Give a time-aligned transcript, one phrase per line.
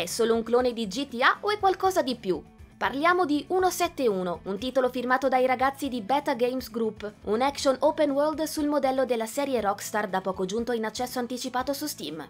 [0.00, 2.42] È solo un clone di GTA o è qualcosa di più?
[2.78, 8.10] Parliamo di 171, un titolo firmato dai ragazzi di Beta Games Group, un action open
[8.12, 12.26] world sul modello della serie Rockstar da poco giunto in accesso anticipato su Steam.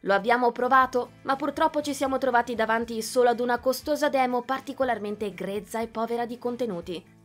[0.00, 5.32] Lo abbiamo provato, ma purtroppo ci siamo trovati davanti solo ad una costosa demo particolarmente
[5.32, 7.21] grezza e povera di contenuti.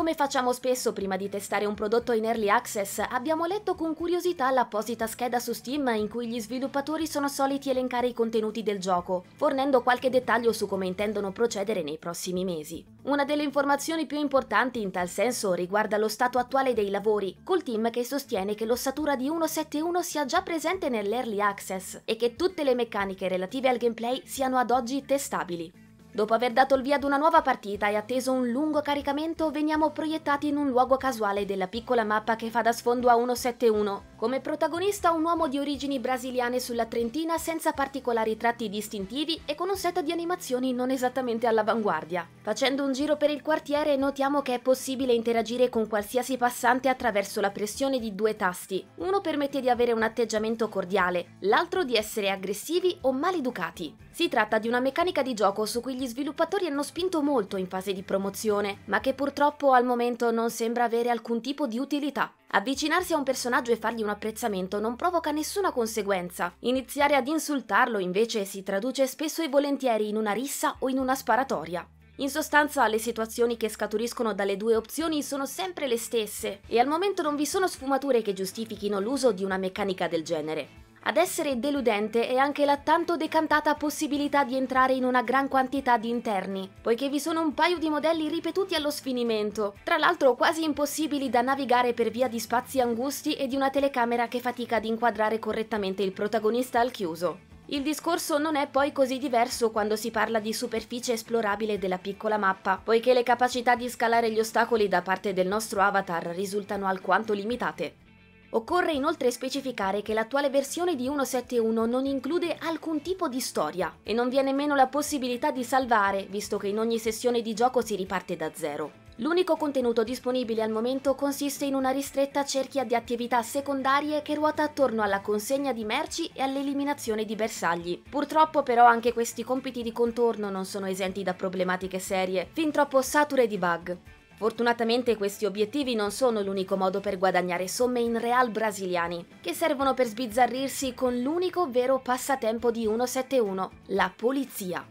[0.00, 4.50] Come facciamo spesso prima di testare un prodotto in early access, abbiamo letto con curiosità
[4.50, 9.24] l'apposita scheda su Steam in cui gli sviluppatori sono soliti elencare i contenuti del gioco,
[9.36, 12.82] fornendo qualche dettaglio su come intendono procedere nei prossimi mesi.
[13.02, 17.62] Una delle informazioni più importanti in tal senso riguarda lo stato attuale dei lavori, col
[17.62, 22.64] team che sostiene che l'ossatura di 171 sia già presente nell'early access e che tutte
[22.64, 25.88] le meccaniche relative al gameplay siano ad oggi testabili.
[26.12, 29.90] Dopo aver dato il via ad una nuova partita e atteso un lungo caricamento, veniamo
[29.90, 34.09] proiettati in un luogo casuale della piccola mappa che fa da sfondo a 171.
[34.20, 39.70] Come protagonista un uomo di origini brasiliane sulla Trentina senza particolari tratti distintivi e con
[39.70, 42.28] un set di animazioni non esattamente all'avanguardia.
[42.42, 47.40] Facendo un giro per il quartiere notiamo che è possibile interagire con qualsiasi passante attraverso
[47.40, 48.86] la pressione di due tasti.
[48.96, 53.96] Uno permette di avere un atteggiamento cordiale, l'altro di essere aggressivi o maleducati.
[54.10, 57.68] Si tratta di una meccanica di gioco su cui gli sviluppatori hanno spinto molto in
[57.68, 62.30] fase di promozione, ma che purtroppo al momento non sembra avere alcun tipo di utilità.
[62.52, 66.52] Avvicinarsi a un personaggio e fargli un apprezzamento non provoca nessuna conseguenza.
[66.60, 71.14] Iniziare ad insultarlo invece si traduce spesso e volentieri in una rissa o in una
[71.14, 71.86] sparatoria.
[72.16, 76.88] In sostanza le situazioni che scaturiscono dalle due opzioni sono sempre le stesse e al
[76.88, 80.89] momento non vi sono sfumature che giustifichino l'uso di una meccanica del genere.
[81.02, 85.96] Ad essere deludente è anche la tanto decantata possibilità di entrare in una gran quantità
[85.96, 90.62] di interni, poiché vi sono un paio di modelli ripetuti allo sfinimento, tra l'altro quasi
[90.62, 94.84] impossibili da navigare per via di spazi angusti e di una telecamera che fatica ad
[94.84, 97.48] inquadrare correttamente il protagonista al chiuso.
[97.72, 102.36] Il discorso non è poi così diverso quando si parla di superficie esplorabile della piccola
[102.36, 107.32] mappa, poiché le capacità di scalare gli ostacoli da parte del nostro avatar risultano alquanto
[107.32, 108.08] limitate.
[108.52, 114.12] Occorre inoltre specificare che l'attuale versione di 1.7.1 non include alcun tipo di storia e
[114.12, 117.80] non vi è nemmeno la possibilità di salvare, visto che in ogni sessione di gioco
[117.80, 119.08] si riparte da zero.
[119.16, 124.64] L'unico contenuto disponibile al momento consiste in una ristretta cerchia di attività secondarie che ruota
[124.64, 128.02] attorno alla consegna di merci e all'eliminazione di bersagli.
[128.10, 133.00] Purtroppo però anche questi compiti di contorno non sono esenti da problematiche serie, fin troppo
[133.00, 133.98] sature di bug.
[134.40, 139.92] Fortunatamente questi obiettivi non sono l'unico modo per guadagnare somme in real brasiliani, che servono
[139.92, 144.82] per sbizzarrirsi con l'unico vero passatempo di 171, la polizia.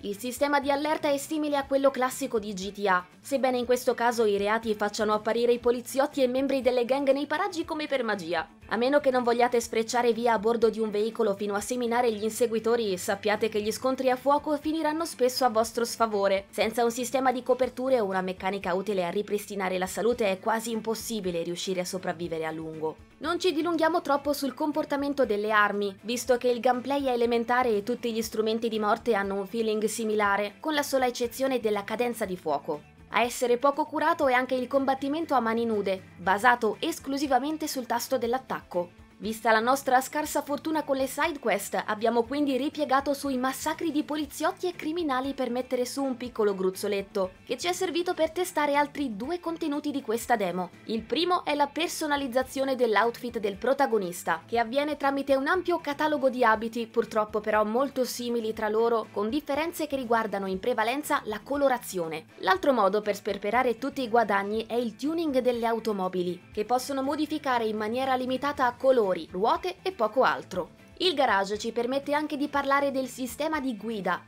[0.00, 4.24] Il sistema di allerta è simile a quello classico di GTA, sebbene in questo caso
[4.24, 8.55] i reati facciano apparire i poliziotti e membri delle gang nei paraggi come per magia.
[8.68, 12.12] A meno che non vogliate sfrecciare via a bordo di un veicolo fino a seminare
[12.12, 16.46] gli inseguitori, sappiate che gli scontri a fuoco finiranno spesso a vostro sfavore.
[16.50, 20.72] Senza un sistema di coperture o una meccanica utile a ripristinare la salute è quasi
[20.72, 22.96] impossibile riuscire a sopravvivere a lungo.
[23.18, 27.84] Non ci dilunghiamo troppo sul comportamento delle armi, visto che il gameplay è elementare e
[27.84, 32.24] tutti gli strumenti di morte hanno un feeling similare, con la sola eccezione della cadenza
[32.24, 32.94] di fuoco.
[33.16, 38.18] A essere poco curato è anche il combattimento a mani nude, basato esclusivamente sul tasto
[38.18, 39.05] dell'attacco.
[39.18, 44.02] Vista la nostra scarsa fortuna con le side quest, abbiamo quindi ripiegato sui massacri di
[44.02, 48.76] poliziotti e criminali per mettere su un piccolo gruzzoletto, che ci è servito per testare
[48.76, 50.68] altri due contenuti di questa demo.
[50.84, 56.44] Il primo è la personalizzazione dell'outfit del protagonista, che avviene tramite un ampio catalogo di
[56.44, 62.26] abiti, purtroppo però molto simili tra loro, con differenze che riguardano in prevalenza la colorazione.
[62.40, 67.64] L'altro modo per sperperare tutti i guadagni è il tuning delle automobili, che possono modificare
[67.64, 70.70] in maniera limitata a colore motori, ruote e poco altro.
[70.98, 74.20] Il garage ci permette anche di parlare del sistema di guida,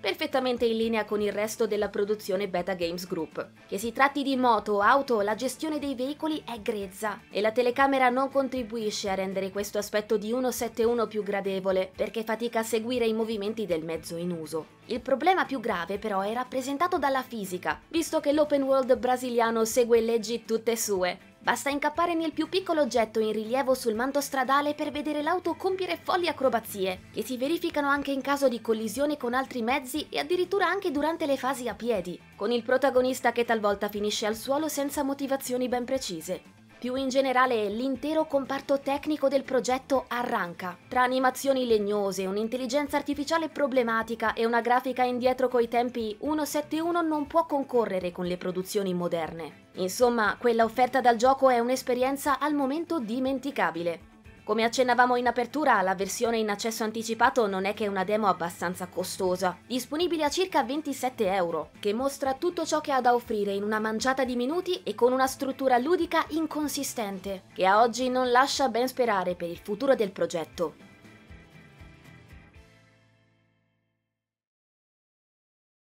[0.00, 3.46] perfettamente in linea con il resto della produzione Beta Games Group.
[3.68, 8.08] Che si tratti di moto, auto, la gestione dei veicoli è grezza e la telecamera
[8.08, 13.12] non contribuisce a rendere questo aspetto di 171 più gradevole perché fatica a seguire i
[13.12, 14.66] movimenti del mezzo in uso.
[14.86, 20.00] Il problema più grave però è rappresentato dalla fisica, visto che l'open world brasiliano segue
[20.00, 24.90] leggi tutte sue, Basta incappare nel più piccolo oggetto in rilievo sul manto stradale per
[24.90, 29.60] vedere l'auto compiere folli acrobazie, che si verificano anche in caso di collisione con altri
[29.60, 34.24] mezzi e addirittura anche durante le fasi a piedi, con il protagonista che talvolta finisce
[34.24, 36.53] al suolo senza motivazioni ben precise.
[36.84, 40.76] Più in generale, l'intero comparto tecnico del progetto arranca.
[40.86, 47.46] Tra animazioni legnose, un'intelligenza artificiale problematica e una grafica indietro coi tempi 171 non può
[47.46, 49.68] concorrere con le produzioni moderne.
[49.76, 54.12] Insomma, quella offerta dal gioco è un'esperienza al momento dimenticabile.
[54.44, 58.88] Come accennavamo in apertura, la versione in accesso anticipato non è che una demo abbastanza
[58.88, 63.62] costosa, disponibile a circa 27 euro, che mostra tutto ciò che ha da offrire in
[63.62, 68.68] una mangiata di minuti e con una struttura ludica inconsistente, che a oggi non lascia
[68.68, 70.83] ben sperare per il futuro del progetto.